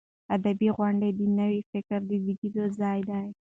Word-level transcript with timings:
ادبي 0.35 0.69
غونډې 0.77 1.09
د 1.19 1.21
نوي 1.39 1.61
فکر 1.71 1.99
د 2.09 2.11
زیږون 2.25 2.67
ځای 2.81 2.99
دی. 3.09 3.25